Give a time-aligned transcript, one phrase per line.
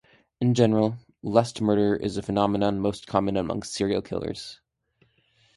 [0.39, 4.59] In general, lust murder is a phenomenon most common among serial killers.